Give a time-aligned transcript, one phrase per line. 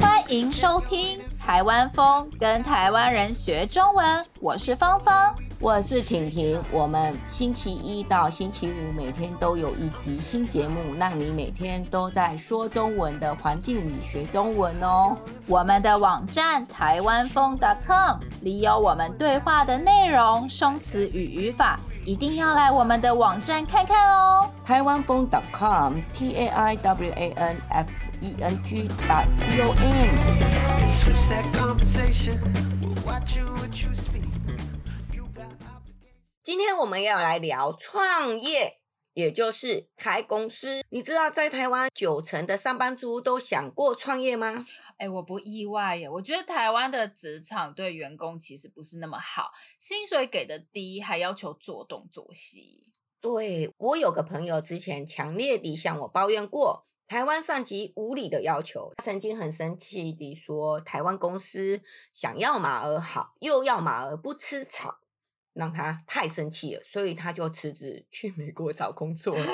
[0.00, 4.26] 欢迎收听《台湾风》，跟台湾人学中文。
[4.40, 5.34] 我是芳芳。
[5.62, 15.14] 我是婷婷，我们星期一到星期五每天都有一集新节目，让你每天都在说中文的环境里学中文哦。
[15.46, 24.50] 我们的网站台湾风 .com 里有我们对话的内容、生词与语法，一定要来我们的网站看看哦。
[24.64, 27.88] 台湾风 .com T A I W A N F
[28.22, 28.88] E N G
[29.30, 30.08] C O M。
[36.42, 38.80] 今天我们要来聊创业，
[39.12, 40.82] 也就是开公司。
[40.88, 44.64] 你知道在台湾九成的上班族都想过创业吗？
[44.96, 46.08] 哎，我不意外耶。
[46.08, 52.90] 我觉得台湾的职场对员工其实不是那么好，薪水给的低，还要求做东做西。
[53.20, 61.82] 对，我有个朋友之前强烈地向我抱怨过台湾上级无理的要求，他曾经很生气地说，台湾公司
[62.14, 65.00] 想要马儿好，又要马儿不吃草。
[65.60, 69.46] 让他太生气了，所以他就辞职去美国找工作了。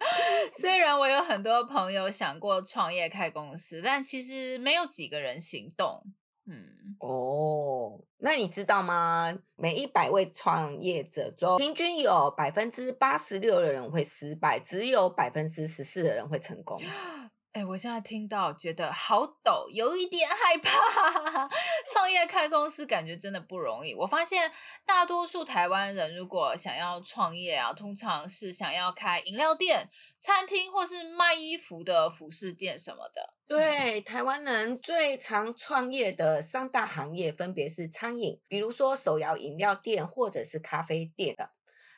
[0.60, 6.04] 虽然我有很多朋友想过创业开公司，但其实没有几个人行动。
[6.46, 9.34] 嗯，哦，那你知道吗？
[9.56, 16.78] 每一百位创业者中，平均有百分之八十六的人会失败，只有百分之十四的人会成功。
[17.54, 21.48] 哎，我现在听到觉得好抖，有一点害怕。
[21.88, 23.94] 创业开公司感觉真的不容易。
[23.94, 24.50] 我发现
[24.84, 29.88] 大多数台湾人如果想要创业啊，通常是想要开饮料店、
[30.18, 33.34] 餐厅或是卖衣服的服饰店什么的。
[33.46, 41.50] 对，台湾人最常创业的三大行业分别是餐饮，比如说手摇饮料店或者是咖啡店的。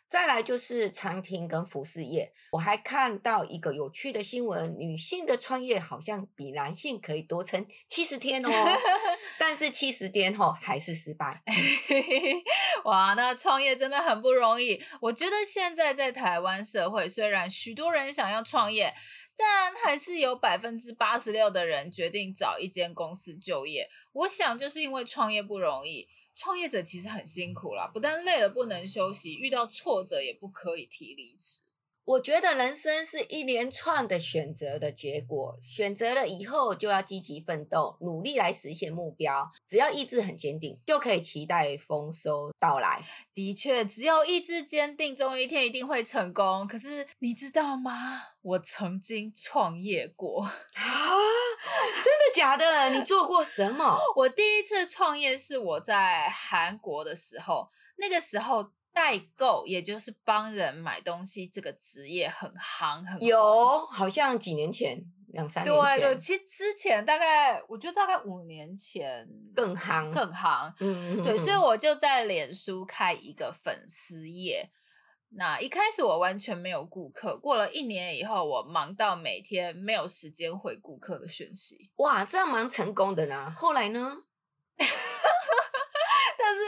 [0.08, 8.48] 再来就是餐厅跟服饰业，我还看到一个有趣的新闻，女性的创业好像比男性可以多撑七十天哦，
[9.36, 11.42] 但是七十天后还是失败。
[12.84, 14.80] 哇，那创业真的很不容易。
[15.00, 18.94] 我觉得现在在台湾社会，虽然许多人想要创业，
[19.36, 23.88] 但还是有百分之八十六的人决定找一间公司就业。
[24.12, 26.08] 我想就是因为创业不容易。
[26.36, 31.60] 创业者其实很辛苦啦，不但累了不能休息，遇到挫折也不可以提离职。
[32.04, 39.50] 我觉得人生是一连串的选择的结果，选择了以后就要积极奋斗，努力来实现目标。
[39.66, 43.02] 只要意志很坚定，就可以期待丰收到来。
[43.34, 46.64] 的确，只要意志坚定，总有一天一定会成功。
[46.68, 48.22] 可是你知道吗？
[48.40, 50.48] 我曾经创业过
[51.92, 52.90] 的假的？
[52.90, 53.98] 你做过什么？
[54.16, 58.72] 我第一次创业是我在韩国的时候，那个时候。
[58.96, 63.20] 代购，也就是帮人买东西，这个职业很行很。
[63.20, 64.98] 有，好像几年前，
[65.34, 66.00] 两三年前。
[66.00, 70.74] 对对，其实之前大概，我觉得大概五年前更行更行。
[70.80, 71.24] 嗯嗯。
[71.24, 74.70] 对，所以我就在脸书开一个粉丝页。
[75.30, 81.90] 那一开始我完全没有顾客，过了一年以后，我忙到每天没有时间回顾客的讯息。
[81.96, 83.52] 哇，这样蛮成功的呢。
[83.56, 84.24] 后来呢？
[86.38, 86.60] 但是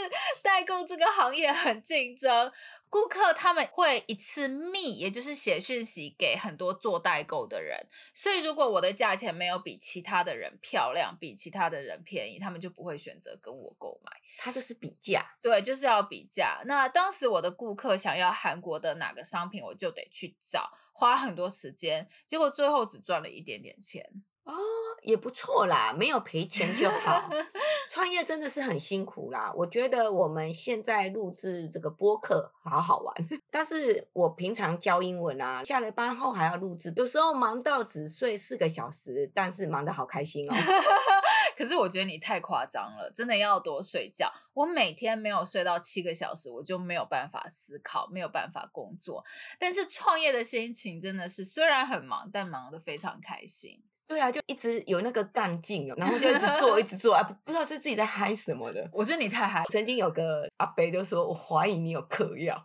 [0.42, 2.52] 代购这个行业很竞争，
[2.90, 14.12] 顾客他们会一次密，也就是写讯息给很多做代购的人，所以如果我的价钱没有比其他的人漂亮，比其他的人便宜，他们就不会选择跟我购买。
[14.38, 16.62] 他就是比价，对，就是要比价。
[16.64, 24.04] 那当时我的顾客想要韩国的哪个商品，我就得去找，花很多时间，结果最后只赚了一点点钱。
[24.48, 24.54] 哦，
[25.02, 27.28] 也不错啦，没有赔钱就好。
[27.90, 33.14] 创业真的是很辛苦啦，我觉得我们现在录制这个播客好好玩，
[33.50, 40.54] 但是我平常教英文啊，下了班后还要录制，有时候忙到只睡四个小时，但是忙得好开心哦。
[41.54, 44.32] 可是我觉得你太夸张了，真的要多睡觉。
[44.54, 49.22] 我每天没有睡到七个小时，我就没有办法思考，没有办法工作。
[49.58, 53.82] 但是创业的心情真的是，虽然很忙，但忙得非常开心。
[54.08, 58.88] 对啊，就一直有那个干劲，然后就一直做，一直做啊，不知道是自己在嗨什么的。
[58.90, 59.62] 我觉得你太嗨。
[59.70, 62.64] 曾经有个阿伯就说：“我怀疑你有嗑药。”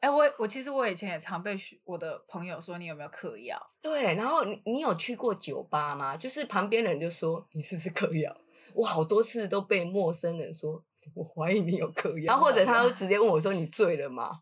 [0.00, 1.54] 哎，我我其实我以前也常被
[1.84, 3.56] 我的朋友说，你有没有嗑药？
[3.80, 6.16] 对，然后你你有去过酒吧吗？
[6.16, 8.34] 就是旁边人就说，你是不是嗑药？
[8.74, 10.82] 我好多次都被陌生人说，
[11.14, 14.40] 我怀疑你有嗑药，然后或者他都直接问我说，你醉了吗？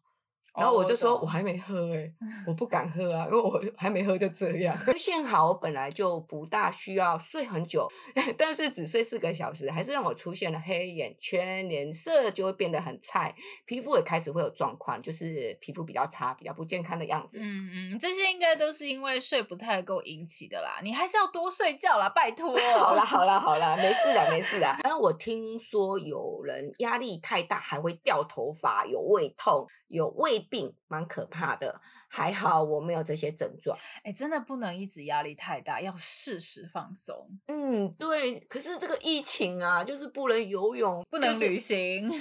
[0.56, 2.12] 然后我就说，我还没喝哎、欸，
[2.47, 4.76] 我不敢 喝啊，因为我还没喝就这样。
[4.99, 7.88] 幸好我本来就不大需要睡很久，
[8.37, 17.38] 但是只睡四个小时，还是让我出现了黑眼圈，脸色就会变得很菜，皮肤也开始会有状况，就是皮肤比较差、比较不健康的样子。
[17.41, 22.50] 嗯嗯，这些应该都是因为睡不太够引起的啦，你还是要多睡觉啦，拜托。
[22.79, 24.79] 好啦好啦好啦，没事啦没事啦。
[24.82, 29.67] 然后我听说有人压力太大还会掉头发，有胃痛。
[29.91, 31.81] 有胃病，蛮可怕的。
[32.12, 33.76] 还好我没有这些症状。
[33.98, 37.28] 哎、欸，真的不能一直压力太大，要适时放松。
[37.46, 38.40] 嗯，对。
[38.48, 42.19] 可是这个疫情啊，就是不能游泳，不能旅行，就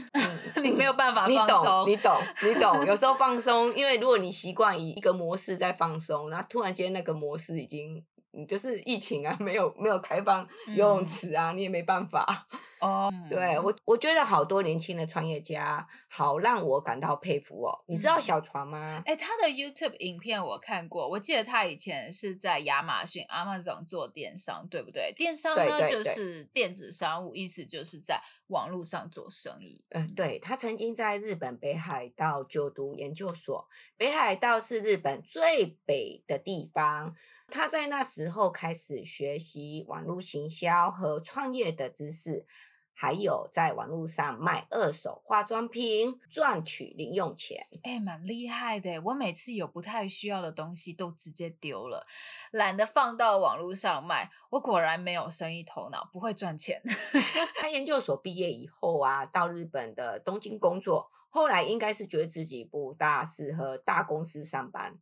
[0.53, 1.89] 是、你没有办法放松。
[1.89, 2.85] 你懂，你懂，你懂。
[2.85, 8.05] 有时候放松，因为如果你习惯以一个模式在放松，然后突然间那个模式已经。
[8.39, 12.47] 你就是疫情啊， 没有没有开放游泳池啊，嗯、你也没办法
[12.79, 13.11] 哦。
[13.29, 17.83] 对我，我觉得好多年轻的创业家，好让我感到佩服哦。
[17.87, 19.03] 你知道小船吗？
[19.05, 25.13] 哎、嗯，他的 YouTube 影片我看过，我记得他以前是在亚马逊 Amazon 做电商，对不对？
[25.15, 29.83] 电商呢，就是电子商务，意思就是在网络上做生意。
[29.89, 37.15] 嗯，对，他曾经在日本北海道就读研究所，北海道是日本最北的地方。
[37.49, 42.45] 他在那时候开始学习网络行销和创业的知识，
[42.93, 47.65] 还有在网络上卖二手化妆品赚取零用钱。
[47.83, 48.99] 哎，蛮厉害的！
[49.01, 52.05] 我每次有不太需要的东西都直接丢了，
[52.51, 54.29] 懒得放到网络上卖。
[54.51, 56.81] 我果然没有生意头脑，不会赚钱。
[57.55, 64.97] 他研究所毕业以后啊，到日本的东京工作，后来应该是觉得自己不大适合大公司上班。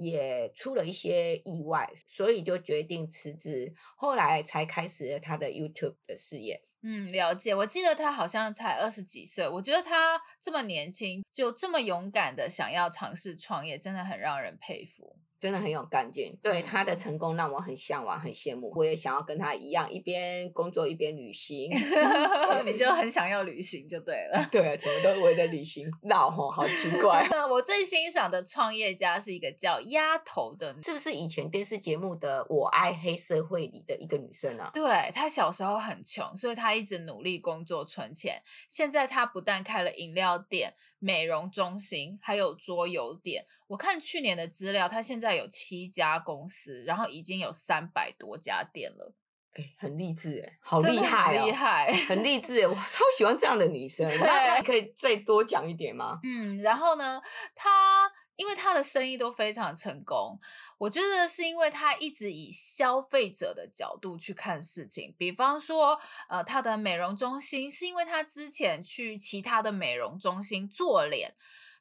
[0.00, 3.74] 也出了一些意外，所以就决定辞职。
[3.96, 6.62] 后来才开始了他的 YouTube 的事业。
[6.82, 7.54] 嗯，了解。
[7.54, 15.18] 我记得他好像才二十几岁，我觉得他这么年轻就这么勇敢的想要尝试创业，真的很让人佩服。
[15.40, 18.70] 真的很有干劲，对他的成功让我很向往、很羡慕。
[18.76, 21.70] 我也想要跟他一样，一边工作一边旅行。
[22.66, 24.46] 你就 很想要旅行就对了。
[24.52, 27.26] 对，什么都围着旅行绕吼，好奇怪。
[27.50, 34.70] 我最欣赏的创业家是一个叫丫头的，是不是以前电视节目的《我爱黑社会》里的一个女生啊？
[34.74, 38.42] 对，她小时候很穷，所以她一直努力工作存钱。
[38.68, 40.74] 现在她不但开了饮料店。
[41.00, 49.12] 美容中心还有桌游店，我看去年的资料，它现在有七家公司，然后已经有三百多家店了。
[49.54, 54.06] 哎、欸，很励志哎，好厉害哦，厉害，很励 志哎，我超喜欢这样的女生。
[54.20, 56.20] 那你可以再多讲一点吗？
[56.22, 57.20] 嗯，然后呢，
[57.56, 58.08] 她。
[58.40, 60.40] 因为他的生意都非常成功，
[60.78, 65.14] 我觉得是因为他一直以消费者的角度去看事情。
[65.18, 71.34] 比方说，呃，他的美容中心是因为他之前去其他的美容中心做脸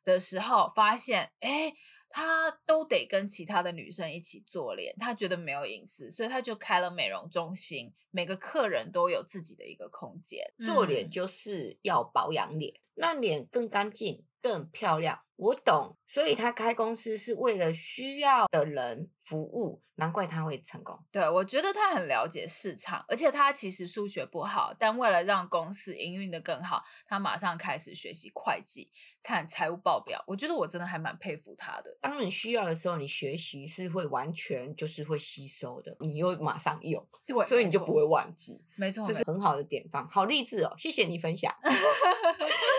[0.04, 1.74] 的时候，发现，哎，
[2.10, 10.44] 他都得跟其他的女生一起做脸，他觉得没有隐私，所以他就开了美容中心，每个客人都有自己的一个空间。
[10.60, 14.26] 做脸就是要保养脸，让脸更干净。
[14.42, 20.98] 更漂亮，我懂，所以他开公司是为了需要的人服务，难怪他会成功。
[21.12, 28.90] 对，我觉得他很了解市场，而且他其实数学不好，但为了让公司营运的更好，他马上开始学习会计，
[29.22, 30.24] 看财务报表。
[30.26, 31.98] 我觉得我真的还蛮佩服他的。
[32.02, 38.64] 当你需要的时候，你学习是会完全就是会吸收的，你又马上用， 对，所以你就不会忘记。
[38.76, 40.74] 没错，这是很好的典范，好励志哦！
[40.78, 41.54] 谢谢你分享。